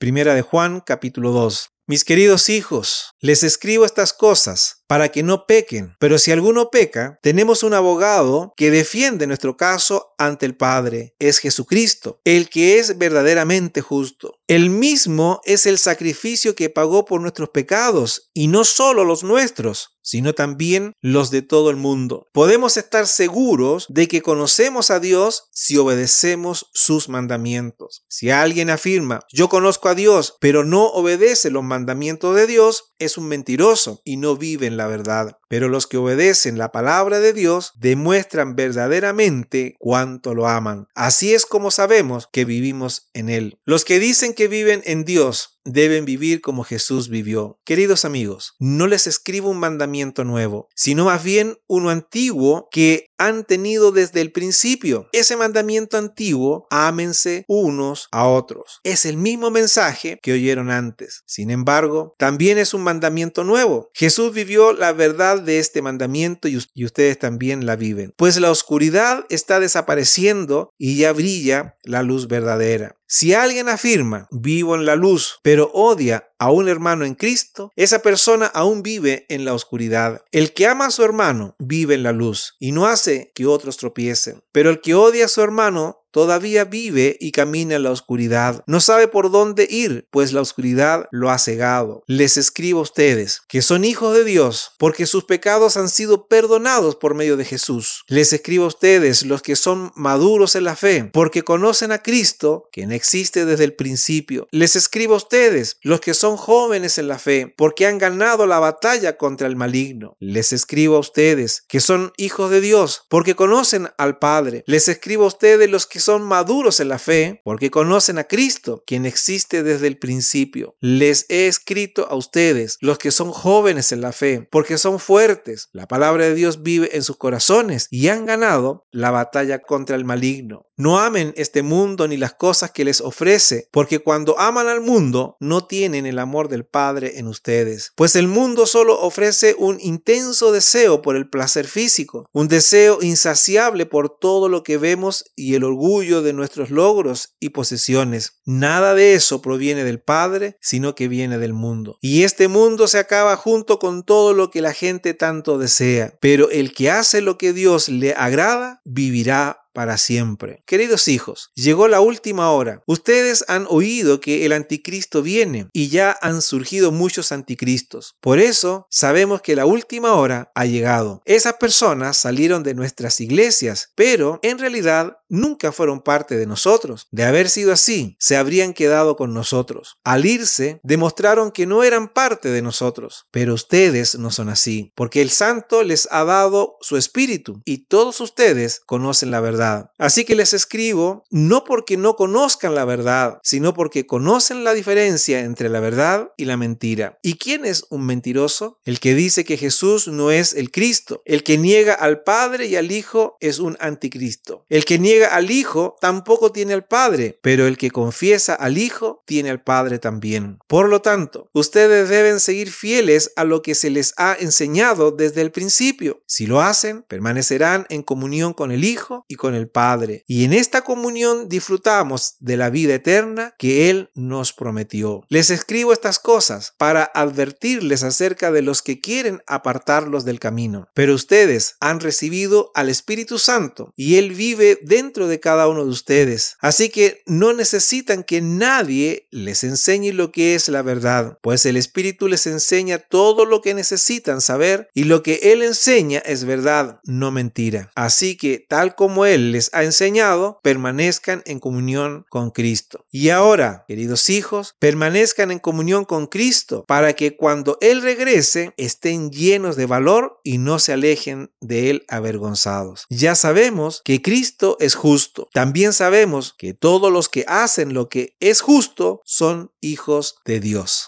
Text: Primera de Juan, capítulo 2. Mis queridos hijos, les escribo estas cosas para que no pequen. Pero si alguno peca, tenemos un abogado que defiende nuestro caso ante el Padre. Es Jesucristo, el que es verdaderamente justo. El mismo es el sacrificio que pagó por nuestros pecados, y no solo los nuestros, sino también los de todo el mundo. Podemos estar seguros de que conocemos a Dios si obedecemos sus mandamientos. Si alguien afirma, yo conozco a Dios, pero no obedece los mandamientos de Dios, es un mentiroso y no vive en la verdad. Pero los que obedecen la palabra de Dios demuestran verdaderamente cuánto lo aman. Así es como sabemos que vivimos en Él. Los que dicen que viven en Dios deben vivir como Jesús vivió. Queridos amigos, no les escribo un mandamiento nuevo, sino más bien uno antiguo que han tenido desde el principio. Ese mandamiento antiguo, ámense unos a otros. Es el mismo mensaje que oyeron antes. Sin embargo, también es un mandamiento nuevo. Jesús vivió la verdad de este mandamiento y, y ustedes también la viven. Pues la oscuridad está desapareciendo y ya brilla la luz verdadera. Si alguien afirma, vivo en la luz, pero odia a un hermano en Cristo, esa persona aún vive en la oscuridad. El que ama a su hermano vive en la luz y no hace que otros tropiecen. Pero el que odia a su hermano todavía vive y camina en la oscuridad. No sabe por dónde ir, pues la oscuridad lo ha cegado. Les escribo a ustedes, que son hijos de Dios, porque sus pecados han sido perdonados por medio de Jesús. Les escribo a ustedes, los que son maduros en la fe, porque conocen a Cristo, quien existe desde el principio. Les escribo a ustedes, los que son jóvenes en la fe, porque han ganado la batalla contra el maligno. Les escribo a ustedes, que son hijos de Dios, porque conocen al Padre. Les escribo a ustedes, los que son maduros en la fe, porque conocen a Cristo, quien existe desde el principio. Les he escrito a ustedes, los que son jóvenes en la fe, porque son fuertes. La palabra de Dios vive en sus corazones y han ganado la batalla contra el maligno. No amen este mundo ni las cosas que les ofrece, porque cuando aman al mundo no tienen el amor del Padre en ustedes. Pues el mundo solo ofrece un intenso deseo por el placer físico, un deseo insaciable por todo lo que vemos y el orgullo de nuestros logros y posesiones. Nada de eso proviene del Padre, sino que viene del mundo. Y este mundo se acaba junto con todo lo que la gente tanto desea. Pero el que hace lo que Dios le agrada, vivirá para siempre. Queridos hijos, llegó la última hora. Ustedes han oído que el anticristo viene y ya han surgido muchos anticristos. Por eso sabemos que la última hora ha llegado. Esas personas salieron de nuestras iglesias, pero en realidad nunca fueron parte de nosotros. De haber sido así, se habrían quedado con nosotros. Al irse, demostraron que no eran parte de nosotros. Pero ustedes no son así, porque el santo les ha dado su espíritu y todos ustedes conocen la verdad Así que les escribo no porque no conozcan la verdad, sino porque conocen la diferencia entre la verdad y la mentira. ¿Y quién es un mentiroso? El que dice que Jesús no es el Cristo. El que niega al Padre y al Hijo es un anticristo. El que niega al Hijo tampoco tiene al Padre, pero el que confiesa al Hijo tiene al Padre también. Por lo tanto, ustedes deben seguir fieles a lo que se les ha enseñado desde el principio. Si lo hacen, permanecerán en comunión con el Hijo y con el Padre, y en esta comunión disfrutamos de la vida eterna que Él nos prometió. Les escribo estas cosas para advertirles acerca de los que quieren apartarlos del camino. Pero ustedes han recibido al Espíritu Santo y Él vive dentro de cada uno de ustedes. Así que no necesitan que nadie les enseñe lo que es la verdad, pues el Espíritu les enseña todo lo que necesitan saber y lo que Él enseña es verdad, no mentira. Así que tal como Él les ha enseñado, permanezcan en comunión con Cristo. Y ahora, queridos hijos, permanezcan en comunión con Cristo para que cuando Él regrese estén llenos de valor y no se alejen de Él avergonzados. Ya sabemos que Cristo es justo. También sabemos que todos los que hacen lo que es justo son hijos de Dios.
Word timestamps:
Primera 0.00 0.32
de 0.36 0.42
Juan, 0.42 0.80
capítulo 0.80 1.32
2. 1.32 1.70
Mis 1.88 2.04
queridos 2.04 2.50
hijos, 2.50 3.16
les 3.18 3.42
escribo 3.42 3.84
estas 3.84 4.12
cosas 4.12 4.77
para 4.88 5.10
que 5.10 5.22
no 5.22 5.46
pequen. 5.46 5.94
Pero 6.00 6.18
si 6.18 6.32
alguno 6.32 6.70
peca, 6.70 7.18
tenemos 7.22 7.62
un 7.62 7.74
abogado 7.74 8.52
que 8.56 8.72
defiende 8.72 9.26
nuestro 9.28 9.56
caso 9.56 10.14
ante 10.18 10.46
el 10.46 10.56
Padre. 10.56 11.14
Es 11.20 11.38
Jesucristo, 11.38 12.20
el 12.24 12.48
que 12.48 12.78
es 12.78 12.98
verdaderamente 12.98 13.82
justo. 13.82 14.34
El 14.48 14.70
mismo 14.70 15.40
es 15.44 15.66
el 15.66 15.78
sacrificio 15.78 16.56
que 16.56 16.70
pagó 16.70 17.04
por 17.04 17.20
nuestros 17.20 17.50
pecados, 17.50 18.30
y 18.32 18.48
no 18.48 18.64
solo 18.64 19.04
los 19.04 19.22
nuestros, 19.22 19.98
sino 20.08 20.32
también 20.32 20.94
los 21.02 21.30
de 21.30 21.42
todo 21.42 21.68
el 21.68 21.76
mundo. 21.76 22.28
Podemos 22.32 22.78
estar 22.78 23.06
seguros 23.06 23.84
de 23.90 24.08
que 24.08 24.22
conocemos 24.22 24.90
a 24.90 25.00
Dios 25.00 25.48
si 25.52 25.76
obedecemos 25.76 26.70
sus 26.72 27.10
mandamientos. 27.10 28.06
Si 28.08 28.30
alguien 28.30 28.70
afirma, 28.70 29.20
yo 29.30 29.50
conozco 29.50 29.90
a 29.90 29.94
Dios, 29.94 30.36
pero 30.40 30.64
no 30.64 30.86
obedece 30.86 31.50
los 31.50 31.62
mandamientos 31.62 32.34
de 32.34 32.46
Dios, 32.46 32.94
es 32.98 33.18
un 33.18 33.28
mentiroso 33.28 34.00
y 34.02 34.16
no 34.16 34.36
vive 34.36 34.66
en 34.66 34.77
la 34.78 34.86
verdad. 34.86 35.36
Pero 35.48 35.68
los 35.68 35.86
que 35.86 35.98
obedecen 35.98 36.56
la 36.56 36.72
palabra 36.72 37.20
de 37.20 37.34
Dios 37.34 37.72
demuestran 37.76 38.56
verdaderamente 38.56 39.74
cuánto 39.78 40.34
lo 40.34 40.48
aman. 40.48 40.86
Así 40.94 41.34
es 41.34 41.44
como 41.44 41.70
sabemos 41.70 42.28
que 42.32 42.46
vivimos 42.46 43.10
en 43.12 43.28
Él. 43.28 43.58
Los 43.66 43.84
que 43.84 43.98
dicen 43.98 44.32
que 44.32 44.48
viven 44.48 44.82
en 44.86 45.04
Dios 45.04 45.57
deben 45.72 46.04
vivir 46.04 46.40
como 46.40 46.64
Jesús 46.64 47.08
vivió. 47.08 47.58
Queridos 47.64 48.04
amigos, 48.04 48.54
no 48.58 48.86
les 48.86 49.06
escribo 49.06 49.50
un 49.50 49.58
mandamiento 49.58 50.24
nuevo, 50.24 50.68
sino 50.74 51.06
más 51.06 51.22
bien 51.22 51.56
uno 51.66 51.90
antiguo 51.90 52.68
que 52.70 53.06
han 53.18 53.44
tenido 53.44 53.90
desde 53.90 54.20
el 54.20 54.32
principio. 54.32 55.08
Ese 55.12 55.36
mandamiento 55.36 55.98
antiguo, 55.98 56.66
ámense 56.70 57.44
unos 57.48 58.08
a 58.12 58.26
otros. 58.26 58.80
Es 58.84 59.04
el 59.04 59.16
mismo 59.16 59.50
mensaje 59.50 60.18
que 60.22 60.32
oyeron 60.32 60.70
antes. 60.70 61.22
Sin 61.26 61.50
embargo, 61.50 62.14
también 62.16 62.58
es 62.58 62.74
un 62.74 62.82
mandamiento 62.82 63.44
nuevo. 63.44 63.90
Jesús 63.92 64.32
vivió 64.32 64.72
la 64.72 64.92
verdad 64.92 65.42
de 65.42 65.58
este 65.58 65.82
mandamiento 65.82 66.48
y, 66.48 66.58
y 66.74 66.84
ustedes 66.84 67.18
también 67.18 67.66
la 67.66 67.76
viven. 67.76 68.12
Pues 68.16 68.38
la 68.38 68.50
oscuridad 68.50 69.26
está 69.28 69.58
desapareciendo 69.60 70.70
y 70.78 70.96
ya 70.96 71.12
brilla 71.12 71.76
la 71.82 72.02
luz 72.02 72.28
verdadera. 72.28 72.98
Si 73.10 73.32
alguien 73.32 73.70
afirma, 73.70 74.28
vivo 74.30 74.74
en 74.74 74.84
la 74.84 74.94
luz, 74.94 75.40
pero 75.42 75.70
odia 75.72 76.28
a 76.38 76.50
un 76.50 76.68
hermano 76.68 77.06
en 77.06 77.14
Cristo, 77.14 77.72
esa 77.74 78.02
persona 78.02 78.44
aún 78.44 78.82
vive 78.82 79.24
en 79.30 79.46
la 79.46 79.54
oscuridad. 79.54 80.22
El 80.30 80.52
que 80.52 80.66
ama 80.66 80.84
a 80.84 80.90
su 80.90 81.02
hermano 81.02 81.56
vive 81.58 81.94
en 81.94 82.02
la 82.02 82.12
luz 82.12 82.56
y 82.58 82.72
no 82.72 82.86
hace 82.86 83.32
que 83.34 83.46
otros 83.46 83.78
tropiecen. 83.78 84.42
Pero 84.52 84.68
el 84.68 84.82
que 84.82 84.94
odia 84.94 85.24
a 85.24 85.28
su 85.28 85.40
hermano 85.40 85.97
todavía 86.10 86.64
vive 86.64 87.16
y 87.20 87.32
camina 87.32 87.76
en 87.76 87.82
la 87.82 87.90
oscuridad. 87.90 88.62
No 88.66 88.80
sabe 88.80 89.08
por 89.08 89.30
dónde 89.30 89.66
ir, 89.68 90.06
pues 90.10 90.32
la 90.32 90.40
oscuridad 90.40 91.08
lo 91.10 91.30
ha 91.30 91.38
cegado. 91.38 92.02
Les 92.06 92.36
escribo 92.36 92.80
a 92.80 92.82
ustedes, 92.82 93.42
que 93.48 93.62
son 93.62 93.84
hijos 93.84 94.14
de 94.14 94.24
Dios, 94.24 94.72
porque 94.78 95.06
sus 95.06 95.24
pecados 95.24 95.76
han 95.76 95.88
sido 95.88 96.26
perdonados 96.28 96.96
por 96.96 97.14
medio 97.14 97.36
de 97.36 97.44
Jesús. 97.44 98.04
Les 98.08 98.32
escribo 98.32 98.64
a 98.64 98.68
ustedes, 98.68 99.24
los 99.24 99.42
que 99.42 99.56
son 99.56 99.92
maduros 99.94 100.54
en 100.54 100.64
la 100.64 100.76
fe, 100.76 101.10
porque 101.12 101.42
conocen 101.42 101.92
a 101.92 102.02
Cristo, 102.02 102.68
quien 102.72 102.92
existe 102.92 103.44
desde 103.44 103.64
el 103.64 103.74
principio. 103.74 104.48
Les 104.50 104.76
escribo 104.76 105.14
a 105.14 105.18
ustedes, 105.18 105.78
los 105.82 106.00
que 106.00 106.14
son 106.14 106.36
jóvenes 106.36 106.98
en 106.98 107.08
la 107.08 107.18
fe, 107.18 107.54
porque 107.56 107.86
han 107.86 107.98
ganado 107.98 108.46
la 108.46 108.58
batalla 108.58 109.16
contra 109.16 109.46
el 109.46 109.56
maligno. 109.56 110.16
Les 110.20 110.52
escribo 110.52 110.96
a 110.96 111.00
ustedes, 111.00 111.64
que 111.68 111.80
son 111.80 112.12
hijos 112.16 112.50
de 112.50 112.60
Dios, 112.60 113.02
porque 113.08 113.34
conocen 113.34 113.90
al 113.98 114.18
Padre. 114.18 114.62
Les 114.66 114.88
escribo 114.88 115.24
a 115.24 115.28
ustedes, 115.28 115.70
los 115.70 115.86
que 115.86 115.97
son 115.98 116.22
maduros 116.22 116.80
en 116.80 116.88
la 116.88 116.98
fe, 116.98 117.40
porque 117.44 117.70
conocen 117.70 118.18
a 118.18 118.24
Cristo, 118.24 118.82
quien 118.86 119.06
existe 119.06 119.62
desde 119.62 119.86
el 119.86 119.98
principio. 119.98 120.76
Les 120.80 121.26
he 121.28 121.46
escrito 121.46 122.06
a 122.10 122.14
ustedes, 122.14 122.78
los 122.80 122.98
que 122.98 123.10
son 123.10 123.32
jóvenes 123.32 123.92
en 123.92 124.00
la 124.00 124.12
fe, 124.12 124.46
porque 124.50 124.78
son 124.78 124.98
fuertes. 124.98 125.68
La 125.72 125.88
palabra 125.88 126.24
de 126.24 126.34
Dios 126.34 126.62
vive 126.62 126.96
en 126.96 127.02
sus 127.02 127.16
corazones 127.16 127.88
y 127.90 128.08
han 128.08 128.26
ganado 128.26 128.86
la 128.90 129.10
batalla 129.10 129.60
contra 129.60 129.96
el 129.96 130.04
maligno. 130.04 130.68
No 130.76 131.00
amen 131.00 131.34
este 131.36 131.64
mundo 131.64 132.06
ni 132.06 132.16
las 132.16 132.34
cosas 132.34 132.70
que 132.70 132.84
les 132.84 133.00
ofrece, 133.00 133.68
porque 133.72 133.98
cuando 133.98 134.38
aman 134.38 134.68
al 134.68 134.80
mundo 134.80 135.36
no 135.40 135.66
tienen 135.66 136.06
el 136.06 136.20
amor 136.20 136.48
del 136.48 136.64
Padre 136.64 137.18
en 137.18 137.26
ustedes. 137.26 137.92
Pues 137.96 138.14
el 138.14 138.28
mundo 138.28 138.64
solo 138.64 139.00
ofrece 139.00 139.56
un 139.58 139.78
intenso 139.80 140.52
deseo 140.52 141.02
por 141.02 141.16
el 141.16 141.28
placer 141.28 141.66
físico, 141.66 142.28
un 142.32 142.46
deseo 142.46 143.02
insaciable 143.02 143.86
por 143.86 144.18
todo 144.20 144.48
lo 144.48 144.62
que 144.62 144.78
vemos 144.78 145.24
y 145.34 145.56
el 145.56 145.64
orgullo 145.64 145.87
de 145.88 146.34
nuestros 146.34 146.70
logros 146.70 147.34
y 147.40 147.48
posesiones. 147.48 148.40
Nada 148.44 148.94
de 148.94 149.14
eso 149.14 149.40
proviene 149.40 149.84
del 149.84 150.00
Padre, 150.00 150.58
sino 150.60 150.94
que 150.94 151.08
viene 151.08 151.38
del 151.38 151.54
mundo. 151.54 151.96
Y 152.02 152.24
este 152.24 152.46
mundo 152.46 152.88
se 152.88 152.98
acaba 152.98 153.36
junto 153.36 153.78
con 153.78 154.02
todo 154.02 154.34
lo 154.34 154.50
que 154.50 154.60
la 154.60 154.74
gente 154.74 155.14
tanto 155.14 155.56
desea. 155.56 156.14
Pero 156.20 156.50
el 156.50 156.74
que 156.74 156.90
hace 156.90 157.22
lo 157.22 157.38
que 157.38 157.54
Dios 157.54 157.88
le 157.88 158.12
agrada, 158.12 158.82
vivirá 158.84 159.67
para 159.72 159.98
siempre. 159.98 160.62
Queridos 160.66 161.08
hijos, 161.08 161.50
llegó 161.54 161.88
la 161.88 162.00
última 162.00 162.50
hora. 162.50 162.82
Ustedes 162.86 163.44
han 163.48 163.66
oído 163.68 164.20
que 164.20 164.44
el 164.46 164.52
anticristo 164.52 165.22
viene 165.22 165.68
y 165.72 165.88
ya 165.88 166.16
han 166.20 166.42
surgido 166.42 166.92
muchos 166.92 167.32
anticristos. 167.32 168.16
Por 168.20 168.38
eso 168.38 168.86
sabemos 168.90 169.42
que 169.42 169.56
la 169.56 169.66
última 169.66 170.14
hora 170.14 170.50
ha 170.54 170.64
llegado. 170.64 171.22
Esas 171.24 171.54
personas 171.54 172.16
salieron 172.16 172.62
de 172.62 172.74
nuestras 172.74 173.20
iglesias, 173.20 173.90
pero 173.94 174.40
en 174.42 174.58
realidad 174.58 175.18
nunca 175.28 175.72
fueron 175.72 176.00
parte 176.00 176.36
de 176.36 176.46
nosotros. 176.46 177.06
De 177.10 177.24
haber 177.24 177.48
sido 177.50 177.72
así, 177.72 178.16
se 178.18 178.36
habrían 178.36 178.72
quedado 178.72 179.16
con 179.16 179.34
nosotros. 179.34 179.98
Al 180.04 180.26
irse, 180.26 180.80
demostraron 180.82 181.50
que 181.50 181.66
no 181.66 181.84
eran 181.84 182.08
parte 182.08 182.48
de 182.48 182.62
nosotros. 182.62 183.26
Pero 183.30 183.54
ustedes 183.54 184.18
no 184.18 184.30
son 184.30 184.48
así, 184.48 184.92
porque 184.94 185.22
el 185.22 185.30
santo 185.30 185.82
les 185.82 186.08
ha 186.10 186.24
dado 186.24 186.76
su 186.80 186.96
espíritu 186.96 187.60
y 187.64 187.86
todos 187.86 188.20
ustedes 188.20 188.80
conocen 188.86 189.30
la 189.30 189.40
verdad 189.40 189.57
Así 189.98 190.24
que 190.24 190.34
les 190.34 190.54
escribo 190.54 191.24
no 191.30 191.64
porque 191.64 191.96
no 191.96 192.14
conozcan 192.14 192.74
la 192.74 192.84
verdad, 192.84 193.38
sino 193.42 193.74
porque 193.74 194.06
conocen 194.06 194.64
la 194.64 194.74
diferencia 194.74 195.40
entre 195.40 195.68
la 195.68 195.80
verdad 195.80 196.30
y 196.36 196.44
la 196.44 196.56
mentira. 196.56 197.18
¿Y 197.22 197.34
quién 197.34 197.64
es 197.64 197.84
un 197.90 198.06
mentiroso? 198.06 198.78
El 198.84 199.00
que 199.00 199.14
dice 199.14 199.44
que 199.44 199.56
Jesús 199.56 200.08
no 200.08 200.30
es 200.30 200.54
el 200.54 200.70
Cristo. 200.70 201.22
El 201.24 201.42
que 201.42 201.58
niega 201.58 201.94
al 201.94 202.22
Padre 202.22 202.66
y 202.66 202.76
al 202.76 202.92
Hijo 202.92 203.36
es 203.40 203.58
un 203.58 203.76
anticristo. 203.80 204.64
El 204.68 204.84
que 204.84 204.98
niega 204.98 205.34
al 205.34 205.50
Hijo 205.50 205.96
tampoco 206.00 206.52
tiene 206.52 206.74
al 206.74 206.86
Padre, 206.86 207.38
pero 207.42 207.66
el 207.66 207.76
que 207.76 207.90
confiesa 207.90 208.54
al 208.54 208.78
Hijo 208.78 209.22
tiene 209.26 209.50
al 209.50 209.62
Padre 209.62 209.98
también. 209.98 210.58
Por 210.66 210.88
lo 210.88 211.02
tanto, 211.02 211.50
ustedes 211.52 212.08
deben 212.08 212.40
seguir 212.40 212.70
fieles 212.70 213.32
a 213.36 213.44
lo 213.44 213.62
que 213.62 213.74
se 213.74 213.90
les 213.90 214.14
ha 214.16 214.36
enseñado 214.38 215.10
desde 215.10 215.42
el 215.42 215.50
principio. 215.50 216.22
Si 216.26 216.46
lo 216.46 216.60
hacen, 216.60 217.02
permanecerán 217.08 217.86
en 217.88 218.02
comunión 218.02 218.52
con 218.52 218.72
el 218.72 218.84
Hijo 218.84 219.24
y 219.28 219.36
con 219.36 219.47
el 219.54 219.68
Padre, 219.68 220.24
y 220.26 220.44
en 220.44 220.52
esta 220.52 220.82
comunión 220.82 221.48
disfrutamos 221.48 222.36
de 222.40 222.56
la 222.56 222.70
vida 222.70 222.94
eterna 222.94 223.54
que 223.58 223.90
Él 223.90 224.10
nos 224.14 224.52
prometió. 224.52 225.24
Les 225.28 225.50
escribo 225.50 225.92
estas 225.92 226.18
cosas 226.18 226.74
para 226.76 227.10
advertirles 227.14 228.02
acerca 228.02 228.50
de 228.50 228.62
los 228.62 228.82
que 228.82 229.00
quieren 229.00 229.42
apartarlos 229.46 230.24
del 230.24 230.40
camino. 230.40 230.88
Pero 230.94 231.14
ustedes 231.14 231.76
han 231.80 232.00
recibido 232.00 232.70
al 232.74 232.88
Espíritu 232.88 233.38
Santo 233.38 233.92
y 233.96 234.16
Él 234.16 234.32
vive 234.32 234.78
dentro 234.82 235.28
de 235.28 235.40
cada 235.40 235.68
uno 235.68 235.84
de 235.84 235.90
ustedes. 235.90 236.56
Así 236.60 236.88
que 236.88 237.22
no 237.26 237.52
necesitan 237.52 238.24
que 238.24 238.40
nadie 238.40 239.28
les 239.30 239.64
enseñe 239.64 240.12
lo 240.12 240.32
que 240.32 240.54
es 240.54 240.68
la 240.68 240.82
verdad, 240.82 241.38
pues 241.42 241.66
el 241.66 241.76
Espíritu 241.76 242.28
les 242.28 242.46
enseña 242.46 242.98
todo 242.98 243.44
lo 243.44 243.60
que 243.62 243.74
necesitan 243.74 244.40
saber 244.40 244.88
y 244.94 245.04
lo 245.04 245.22
que 245.22 245.40
Él 245.42 245.62
enseña 245.62 246.18
es 246.20 246.44
verdad, 246.44 247.00
no 247.04 247.30
mentira. 247.30 247.90
Así 247.94 248.36
que 248.36 248.64
tal 248.68 248.94
como 248.94 249.26
Él 249.38 249.52
les 249.52 249.70
ha 249.72 249.84
enseñado, 249.84 250.58
permanezcan 250.62 251.42
en 251.46 251.60
comunión 251.60 252.26
con 252.28 252.50
Cristo. 252.50 253.06
Y 253.10 253.28
ahora, 253.30 253.84
queridos 253.86 254.28
hijos, 254.30 254.74
permanezcan 254.78 255.50
en 255.50 255.60
comunión 255.60 256.04
con 256.04 256.26
Cristo 256.26 256.84
para 256.86 257.12
que 257.12 257.36
cuando 257.36 257.78
Él 257.80 258.02
regrese 258.02 258.74
estén 258.76 259.30
llenos 259.30 259.76
de 259.76 259.86
valor 259.86 260.40
y 260.42 260.58
no 260.58 260.78
se 260.78 260.92
alejen 260.92 261.52
de 261.60 261.90
Él 261.90 262.04
avergonzados. 262.08 263.06
Ya 263.08 263.34
sabemos 263.34 264.02
que 264.04 264.22
Cristo 264.22 264.76
es 264.80 264.94
justo. 264.94 265.48
También 265.52 265.92
sabemos 265.92 266.54
que 266.58 266.74
todos 266.74 267.12
los 267.12 267.28
que 267.28 267.44
hacen 267.46 267.94
lo 267.94 268.08
que 268.08 268.34
es 268.40 268.60
justo 268.60 269.22
son 269.24 269.70
hijos 269.80 270.36
de 270.44 270.60
Dios. 270.60 271.06